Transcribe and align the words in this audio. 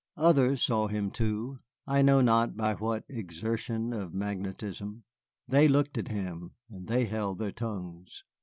Others 0.17 0.63
saw 0.63 0.87
him 0.87 1.11
too, 1.11 1.59
I 1.85 2.01
know 2.01 2.21
not 2.21 2.57
by 2.57 2.73
what 2.73 3.03
exertion 3.07 3.93
of 3.93 4.15
magnetism. 4.15 5.03
They 5.47 5.67
looked 5.67 5.95
at 5.95 6.07
him 6.07 6.55
and 6.71 6.87
they 6.87 7.05
held 7.05 7.37
their 7.37 7.51
tongues. 7.51 8.23